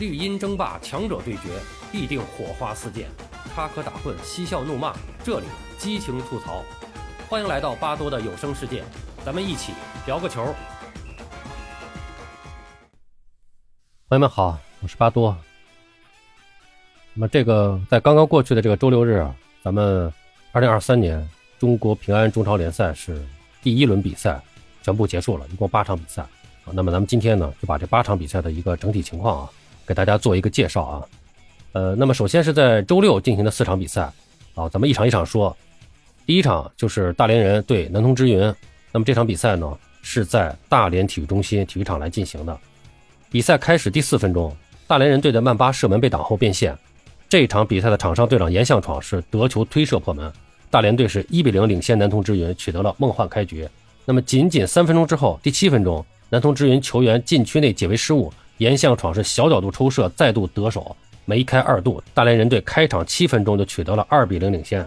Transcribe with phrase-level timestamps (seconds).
[0.00, 1.60] 绿茵争霸，强者对决，
[1.92, 3.04] 必定火花四溅；
[3.54, 5.46] 插科打诨，嬉笑怒骂，这里
[5.76, 6.64] 激情吐槽。
[7.28, 8.82] 欢迎来到巴多的有声世界，
[9.26, 9.74] 咱们一起
[10.06, 10.42] 聊个球。
[14.08, 15.36] 朋友们好，我是巴多。
[17.12, 20.10] 那么这个在刚刚过去的这个周六日啊，咱们
[20.52, 21.28] 二零二三年
[21.58, 23.22] 中国平安中超联赛是
[23.62, 24.40] 第一轮比赛
[24.82, 26.72] 全部结束了，一共八场比赛啊。
[26.72, 29.50] 那么咱们今天呢，就把这八场比赛的一个整体情况啊。
[29.90, 31.02] 给大家做一个介绍啊，
[31.72, 34.02] 呃，那么首先是在周六进行的四场比赛
[34.54, 35.56] 啊，咱们一场一场说。
[36.24, 38.38] 第一场就是大连人对南通之云，
[38.92, 42.56] 那么这场比赛呢是在大连体育中心体育场来进行的。
[43.32, 46.78] 比赛开始第四分钟，大连人队的曼巴射门被挡后变线，
[47.28, 50.32] 这场比赛的场上队长严向闯是得球推射破门，
[50.70, 53.68] 大连队是一比零领先南通之云，取得了梦幻开局。
[54.04, 58.32] 那么仅仅三分钟之后，第七分钟，南通之云球员禁区内解围失误。
[58.60, 62.02] 严向闯是小角度抽射，再度得手，梅开二度。
[62.12, 64.86] 大连人队开场七分钟就取得了二比零领先。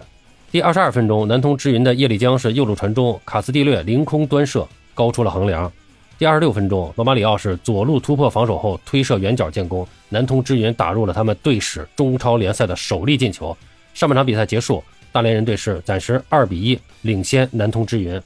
[0.52, 5.70] 第二十二分钟，南通之云的叶立江是右路传中，卡斯蒂略凌空端射，高出了横梁。
[6.16, 13.56] 第二十六分钟，罗马里奥是左路突破防守后推射远角建功，南通之云打入了他们队史中超联赛的首粒进球。
[13.92, 18.22] 上半场比赛结束，大连人队是暂时二比一领先南通之云。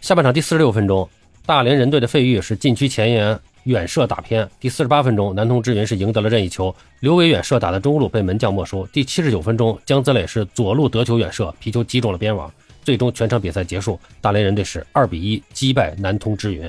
[0.00, 1.08] 下半场第四十六分钟，
[1.44, 3.36] 大连人队的费玉是禁区前沿。
[3.64, 6.74] 远射打偏，第四十八分钟，南通之云是赢得了任意球。
[7.00, 8.86] 刘伟远射打的中路被门将没收。
[8.88, 12.52] 第七十九分钟，姜泽磊是左路得球远射，皮球击中了边网。
[12.82, 16.66] 最终全场比赛结束，大连人队是二比一击败南通之云。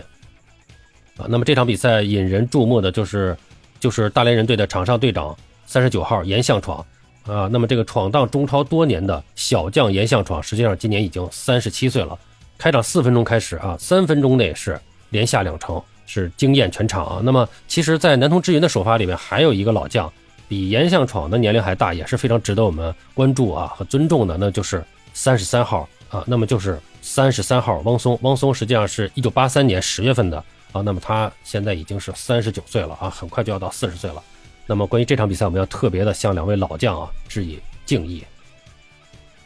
[1.17, 3.35] 啊，那么这场比赛引人注目的就是，
[3.79, 6.85] 就是大连人队的场上队长三十九号严向闯。
[7.25, 12.17] 啊，那么这个闯荡中超多年的小将严向闯，实际上今年已经三十七岁了。
[12.57, 14.79] 开场四分钟开始啊，三分钟内是
[15.09, 15.83] 连下两城。
[16.05, 17.21] 是惊艳全场啊！
[17.23, 20.11] 那么，其实，在南通之云的首发里面，还有一个老将，
[20.47, 24.83] 比严向闯的年龄还大，也是非常值得我们关注啊和尊重的，那就是
[25.13, 26.23] 三十三号啊。
[26.27, 30.37] 那么就是三十三号汪松，汪松实际上是一九八三年十月份的
[30.71, 30.81] 啊。
[30.81, 34.21] 那么他现在已经是三十九岁了啊，很快就要到四十岁了。
[34.67, 38.23] 那么关于这场比赛，我们要特别的向两位老将啊致以敬意。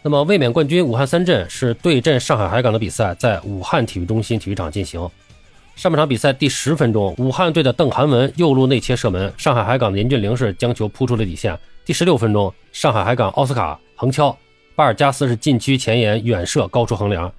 [0.02, 5.10] 那么卫冕冠军武汉三镇是对阵上海海港的比赛，在武汉体育中心体育场进行。
[5.80, 11.58] 上半场比赛第十分钟，武汉队的邓涵文右路内切射门，上海海港的严俊凌是将球扑出了底线。
[11.86, 14.38] 第十六分钟，上海海港奥斯卡横敲，
[14.76, 17.32] 巴尔加斯是禁区前沿远射高出横梁。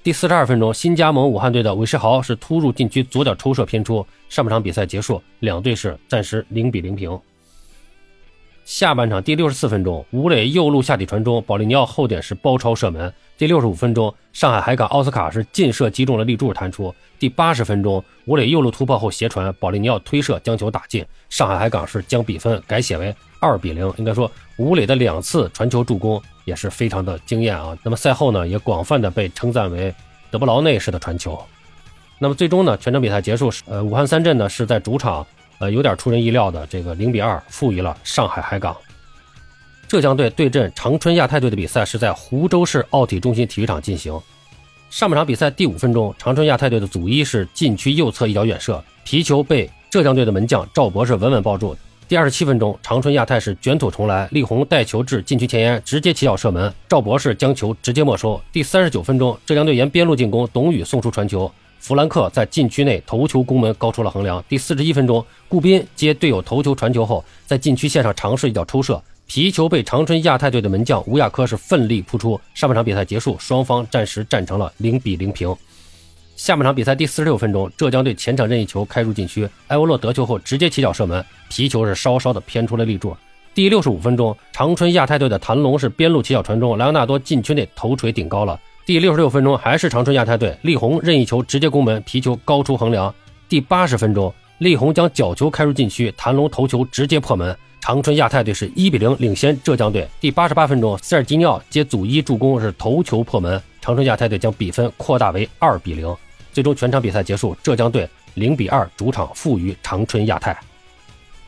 [0.00, 4.06] 第四十二分钟，新加盟武汉队的韦世豪是突入禁区左脚抽射偏出。
[4.28, 7.18] 上半场比赛结束，两队是暂时零比零平。
[8.64, 13.12] 下半场第六十四分钟，吴磊右路下底传中，保利尼奥后点是包抄射门。
[13.42, 16.94] 第六十五分钟，上海海港奥斯卡是劲射击中了立柱弹出。
[17.18, 23.92] 第八十分钟，吴磊右路突破后斜传，保利尼奥推射将球打进，上海海港是将比分改写为二比零。
[23.96, 27.76] 应该说，吴磊的两次传球助攻也是非常的惊艳啊。
[27.82, 29.92] 那么赛后呢，也广泛的被称赞为
[30.30, 31.36] 德布劳内式的传球。
[32.20, 35.26] 那么最终呢，全场比赛结束，呃，武汉三镇呢是在主场。
[35.58, 38.76] 呃，有点出人意料的，这个零比二负于了上海海港。
[39.92, 44.18] 浙江队对阵长春亚泰队的比赛是在湖州市奥体中心体育场进行。
[44.88, 51.76] 上半场比赛第五分钟，长春亚泰队的祖一是禁区右侧一脚远射，皮球被浙江队的门将赵博士稳稳抱住。
[52.08, 58.40] 第二十七分钟，长春亚泰是卷土重来，力宏带球至禁区前沿，直接起脚射门，赵博士将球直接没收。
[58.50, 61.52] 第三十九分钟，浙江队沿边路进攻，董宇送出传球。
[61.80, 64.42] 弗兰克在禁区内头球攻门，高出了横梁。
[64.48, 69.02] 第四十一分钟，顾斌接队友头球传球后，在禁区线上尝试一脚抽射，
[69.34, 72.38] 皮球被长春亚泰队的门将吴亚科是奋力扑出。
[72.52, 75.56] 上半场比赛结束，双方暂时战成了零比零平。
[76.36, 83.16] 下半场比赛第四十六分钟，浙江队前场任意球开入禁区，埃沃洛得球后直接起脚射门，皮球是稍稍的偏出了立柱。
[83.54, 88.60] 第六十五分钟，长春亚泰队的谭龙是边路起脚传中，莱昂纳多禁区内头锤顶高了。
[88.84, 93.14] 第六十六分钟，还是长春亚泰队，力宏任意球直接攻门，皮球高出横梁。
[93.48, 100.08] 第八十分钟，力宏将角球开入禁区，谭龙头球直接破门，长春亚泰队是一比零领先浙江队。
[100.20, 106.16] 第八十八分钟，塞尔吉尼奥接祖伊助攻是头球破门，长春亚泰队将比分扩大为二比零。
[106.52, 110.56] 最终全场比赛结束，浙江队零比二主场负于长春亚泰。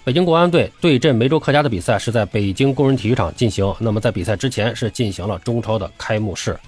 [0.03, 3.73] 北京国安队对阵梅州客家的比赛是在北京工人体育场进行。
[3.79, 6.59] 那么在比赛之前是进行了中超的开幕式。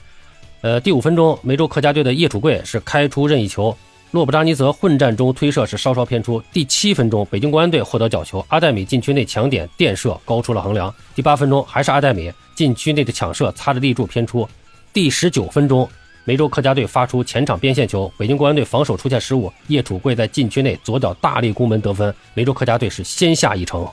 [0.61, 3.77] 呃，第五分钟，梅州客家队的叶楚贵是开出任意球，
[4.17, 6.43] 洛布扎尼泽混战中推射是稍稍偏出。
[6.51, 10.93] 第七分钟，北京国安队获得角球，阿戴米禁区内抢点垫射高出了横梁。
[11.15, 14.49] 第八分钟，还是阿戴米禁区内的抢射擦着立柱偏出。
[14.91, 15.87] 第十九分钟，
[16.25, 23.87] 梅州客家队发出前场边线球，北京国安队防守出现失误，叶楚贵在禁区内左脚大力攻门得分，梅州客家队是先下一城。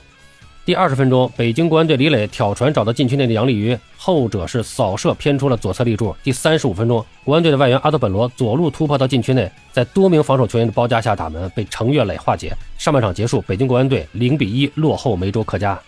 [0.64, 6.16] 第二十分钟，北京国安队李磊挑传找到禁区内的杨立瑜，后者是扫射偏出了左侧立柱。
[6.22, 12.50] 第三十五分钟，国安队的外援阿德本罗左路突破到禁区内，在多名防守球员的包夹下打门，被程月磊化解。
[12.78, 15.78] 上半场结束，北京国安队零比一落后梅州客家。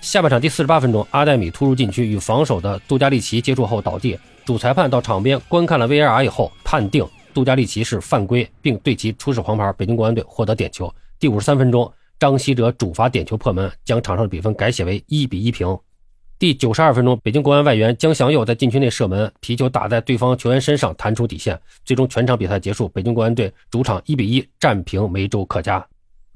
[0.00, 7.04] 下半场第四十八分钟，阿黛米突入禁区与防守的杜加利奇接触后倒地，主裁判到场边观看了 VAR 以后，判定
[7.34, 9.72] 杜加利奇是犯规，并对其出示黄牌。
[9.72, 10.94] 北京国安队获得点球。
[11.18, 11.92] 第五十三分钟。
[12.18, 15.78] 张稀哲主罚点球破门，将场上的比分改写为一比一平。
[16.38, 21.58] 第九十二分钟，北京国安外援姜祥佑在禁区内射门，皮球打在对方球员身上弹出底线。
[21.84, 25.86] 最终全场比赛结束，北京国安队主场一比一战平梅州客家。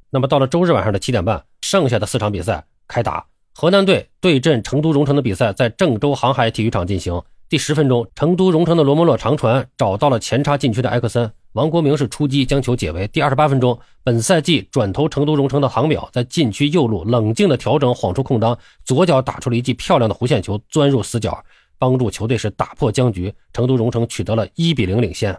[0.08, 3.26] 那么到了周日晚上的七点半，剩下的四场比赛开打。
[3.54, 7.20] 河南队对阵成都蓉城的比赛在郑州航海体育场进行。
[7.48, 11.30] 第十分钟，成都蓉城的罗莫洛长传找到了前插禁区的埃克森。
[11.54, 13.08] 王国明是出击将球解围。
[13.08, 21.44] 第二十八分钟，本赛季转投成都蓉城的航淼在禁区右路冷静的调整，晃出空当，左脚打出了一记漂亮的弧线球，钻入死角，
[21.76, 23.34] 帮助球队是打破僵局。
[23.52, 25.36] 成都蓉城取得了一比零领先。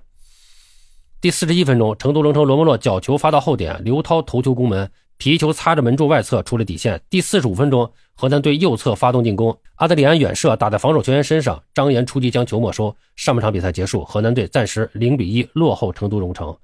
[1.22, 4.92] 第四十一分钟，成都蓉城罗莫洛角球发到后点，刘涛头球攻门。
[5.22, 7.00] 皮球擦着门柱外侧出了底线。
[7.08, 12.96] 第四十五分钟，河南队右侧发动进攻，阿德里安远射打在防守球员身上，张岩出击将球没收。
[13.16, 16.58] 上半场比赛结束，河南队暂时零比一落后成都蓉城。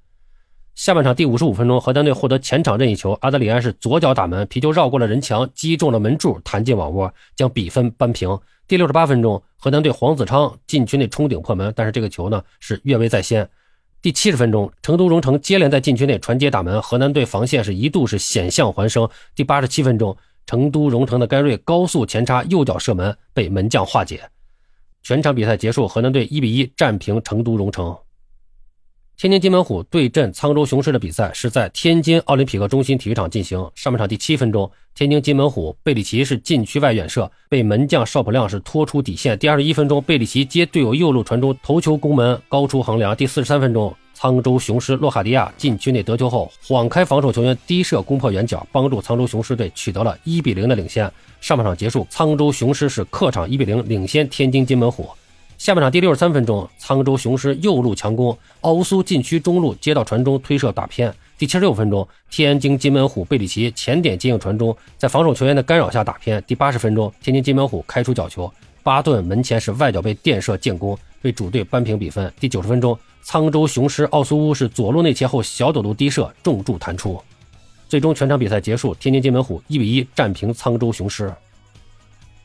[0.74, 8.36] 下半场第五十五分钟，河南队获得前场任意球，阿德里安是左脚打门，皮球绕过了人墙，击中了门柱，弹进网窝，将比分扳平。
[8.66, 13.48] 第六十八分钟，河南队黄子昌禁区内冲顶破门，但是这个球呢是越位在先。
[14.00, 19.08] 第七十分钟，成都蓉城接连在禁区内传接打门，河南队防线是一度是险象环生。
[19.34, 20.16] 第八十七分钟，
[20.46, 24.22] 成都蓉城的盖瑞高速前插右脚射门，被门将化解。
[25.02, 27.96] 全场比赛结束，河南队一比一战平成都蓉城。
[29.20, 33.58] 天津津门虎对阵沧州雄狮的比赛是在天津奥林匹克中心体育场进行。
[33.74, 39.36] 上半场第七分钟，天津津门虎贝里奇是禁区外远射，被门将邵普亮是拖出底线。
[39.36, 43.16] 第二十一分钟，贝里奇接队友右路传中，头球攻门，高出横梁。
[43.16, 51.10] 第四十三分钟，沧州雄狮洛卡迪亚禁区内得球后晃开防守球员，低射攻破远角，帮助沧州雄狮队取得了一比零的领先。
[51.40, 55.08] 上半场结束，沧州雄狮是客场一比零领先天津津门虎。
[55.58, 61.12] 下半场第六十三分钟，沧州雄狮右路强攻，奥乌苏禁区中路接到传中推射打偏。
[61.36, 66.40] 第七十六分钟，天津津门虎贝里奇前点接应传中，在防守球员的干扰下打偏。
[66.46, 68.48] 第八十分钟，天津津门虎开出角球，
[68.84, 72.32] 巴顿门前是外脚被垫射建功，为主队扳平比分。
[72.38, 77.20] 第九十分钟，沧州雄狮奥苏乌是左路内切后小角度低射重柱弹出，
[77.88, 81.34] 最终全场比赛结束，天津津门虎一比一战平沧州雄狮。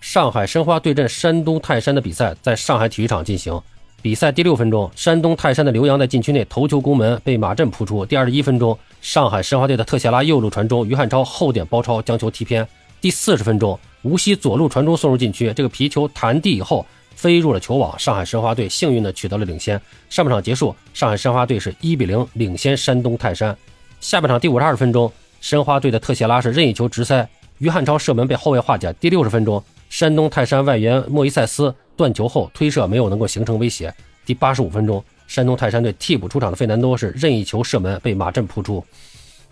[0.03, 3.57] 上海申花对阵山东泰山的比赛在上海体育场进行。
[4.01, 8.05] 比赛第六分钟，山东泰山的刘洋在禁区内头球攻门，被马震扑出。
[8.05, 12.67] 第二十一分钟，上海申花队的特谢拉右路传中，于汉超后点包抄将球踢偏。
[12.99, 16.85] 第四十分钟，无锡左路传中送入禁区，这个皮球弹地以后
[17.15, 19.79] 飞入了球网，上海申花队幸运的取得了领先。
[20.09, 23.55] 上半场结束，上海申花队是一比零领先山东泰山。
[24.01, 25.09] 下半场第五十二分钟，
[25.39, 27.25] 申花队的特谢拉是任意球直塞，
[27.59, 28.91] 于汉超射门被后卫化解。
[28.99, 29.63] 第六十分钟。
[29.93, 33.93] 山东泰山外援莫伊塞斯断球后推射没有能够形成威胁。
[34.25, 38.83] 第八十五分钟，山东泰山队替补出场的费南多是任意球射门被马震扑出。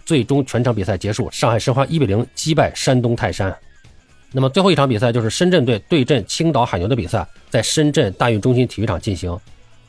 [0.04, 3.56] 最终全场比赛结束，上海申花一比零击败山东泰山。
[4.32, 9.38] 那么最后一场比赛就是深圳队对阵青岛海牛的比赛，在深圳大运中心体育场进行。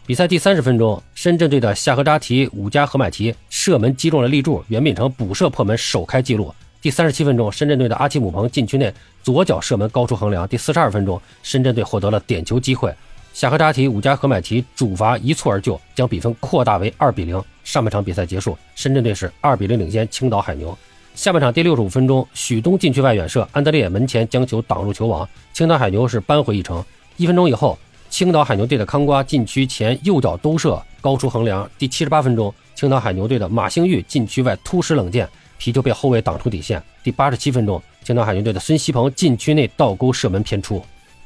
[0.04, 6.54] 比赛第三十分钟，深圳队的夏荷扎提武加和买提射门击中了立柱，袁秉成补射破门首开纪录。
[6.82, 10.48] 第三十七分钟，深圳队的阿奇姆彭禁区内左脚射门高出横梁。
[10.48, 12.92] 第四十二分钟，深圳队获得了点球机会，
[13.32, 17.40] 夏克扎提、武加和买提主罚一蹴而就，将比分扩大为二比零。
[17.62, 20.76] 上半场比赛结束，深圳队是二比零领先青岛海牛。
[21.14, 26.84] 下半场第六十五分钟，许东禁区外远射，安德烈门前将球挡入球网，青岛海牛是扳回一城。
[27.16, 27.78] 一分钟以后，
[28.10, 31.70] 青岛海牛队的康瓜禁区前右脚兜射高出横梁。
[31.78, 35.28] 第七十八分钟，青岛海牛队的马兴玉禁区外突施冷箭。
[35.62, 36.82] 皮球被后卫挡出底线。
[37.04, 40.82] 第八十七分钟，青岛海牛队的孙锡鹏禁区内倒钩射门偏出。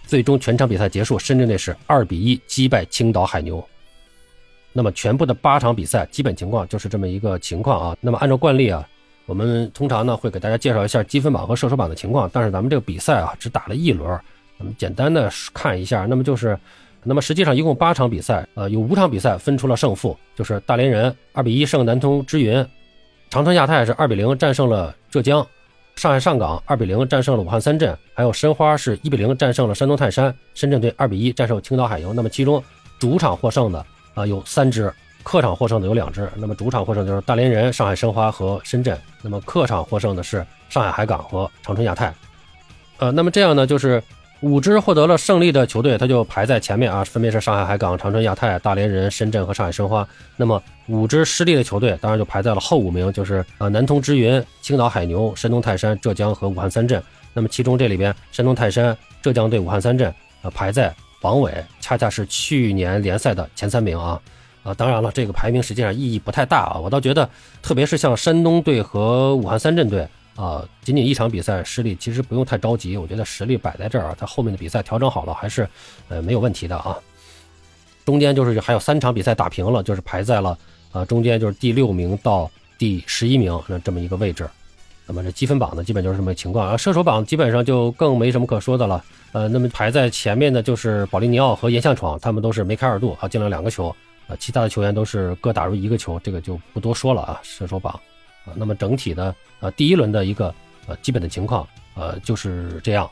[0.06, 3.66] 最终全场比赛结束，深圳队是二比一击败青岛海牛。
[4.74, 7.96] 那么全部的八场比赛基本情况就是这么一个情况啊。
[7.98, 8.86] 那么按照惯例啊，
[9.24, 12.28] 我们通常呢会给大家介绍一下积分榜和射手榜的情况。
[12.30, 14.06] 但是咱们这个比赛啊只打了一轮，
[14.58, 16.04] 咱们简单的看一下。
[16.04, 16.58] 那么就是，
[17.02, 22.62] 那么实际上一共八场比赛，呃，有五场比赛分出了胜负，就是大连人二比一胜南通之云。
[23.28, 25.46] 长春亚泰是二比零战胜了浙江，
[25.96, 32.12] 上海上港二比零战胜了武汉三镇，还有申花是一比零战胜了山东泰山，深圳队二比一战胜青岛海牛。
[32.14, 32.62] 那么其中
[32.98, 34.92] 主场获胜的啊有三支，
[35.22, 36.30] 客场获胜的有两支。
[36.36, 38.98] 那么主场获胜就是大连人、上海申花和深圳。
[39.22, 42.14] 那么客场获胜的是上海海港和长春亚泰。
[42.98, 44.02] 呃，那么这样呢，就是
[44.40, 50.06] 五支获得了胜利的球队，它就排在前面啊，分别是上海海港、长春亚泰、大连人、深圳和上海申花。
[50.36, 57.02] 那么五支失利的球队，当然就排在了后五名，就是呃南通之云、青岛海牛、山东泰山、浙江和武汉三镇。
[57.32, 60.12] 那么其中这里边，山东泰山、浙江队、武汉三镇
[60.42, 64.20] 啊排在榜尾，恰恰是去年联赛的前三名啊
[64.62, 64.74] 啊！
[64.74, 66.78] 当然了，这个排名实际上意义不太大啊。
[66.78, 67.28] 我倒觉得，
[67.62, 72.96] 特别是像山东队和武汉三镇队啊，仅仅一场比赛失利，其实不用太着急。
[72.96, 75.68] 我觉得实力摆在这儿，他后面的比赛调整好了，还是
[76.08, 76.96] 呃没有问题的啊。
[78.04, 80.56] 中间就是还有三场比赛打平了，就是排在了
[80.92, 84.48] 啊中间就是第六名到第十一名那这么一个位置。
[85.08, 86.76] 那么这积分榜呢，基本就是这么情况啊。
[86.76, 89.02] 射手榜基本上就更没什么可说的了。
[89.32, 93.88] 呃，那么排在前面的就是保利尼奥和岩相闯，他们都是梅开二度啊，进了两个球
[94.26, 94.36] 啊。
[94.38, 97.40] 其他的球员都是各打入一个球，这个就不多说了啊。
[97.42, 97.98] 射手榜
[98.46, 100.54] 啊，那么整体的呃第一轮的一个
[100.86, 103.10] 呃基本的情况呃就是这样。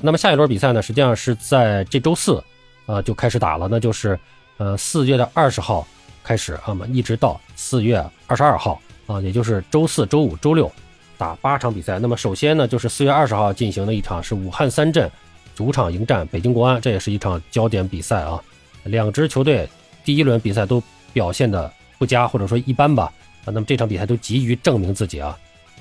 [0.00, 2.42] 那么下一轮比赛呢，实际上是在这周四
[2.84, 4.18] 啊就开始打了，那就是
[4.58, 5.86] 呃四月的二十号
[6.22, 10.70] 开始啊嘛，一直到四月二十二号啊，也就是周四周五周六。
[11.16, 15.08] 打八场比赛，那么首先呢，就是四月二十号进行的一场是武汉三镇
[15.54, 18.42] 主场迎战北京国安，这也是一场焦点比赛啊。
[18.82, 19.66] 两支球队
[20.04, 23.12] 第一轮比赛都表现的不佳，或者说一般吧
[23.44, 23.52] 啊。
[23.52, 25.36] 那么这场比赛都急于证明自己啊，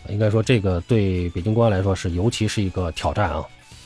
[0.10, 3.44] 应该说这个对北京国安来说是尤其是一个挑战啊。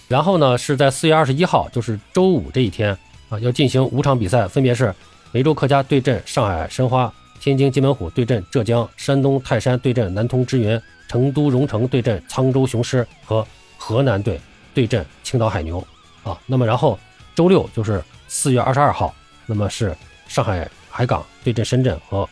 [0.08, 2.98] 然后呢，是在四月二十一号，就是周五这一天
[3.30, 4.94] 啊，要进行五场比赛，分别是
[5.32, 10.80] 梅州客家对阵上海申花，天津津门虎对阵浙江，山东泰山对阵南通之云。
[11.10, 14.38] 成都蓉城对阵沧州雄狮和河南队
[14.74, 15.80] 对阵青岛海牛
[16.22, 17.00] 啊，那么然后
[17.34, 19.16] 周六就是四月二十二号，
[19.46, 19.96] 那么是
[20.28, 22.28] 上海海港对阵深圳和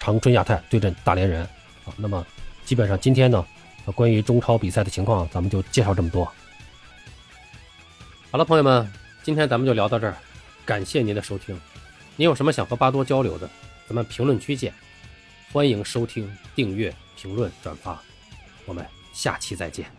[0.00, 1.42] 长春亚泰对阵大连人
[1.84, 2.26] 啊，那么
[2.64, 3.44] 基本上今天呢，
[3.94, 6.24] 关于中超比赛的情况，咱们就介绍这么多。
[8.30, 8.90] 好了，朋友们，
[9.22, 10.16] 今天咱们就聊到这儿，
[10.64, 11.58] 感谢您的收听。
[12.16, 13.48] 您有什么想和巴多交流的，
[13.86, 14.72] 咱们评论区见，
[15.52, 18.00] 欢迎收听、订阅、评论、转发。
[18.66, 19.97] 我们下期再见。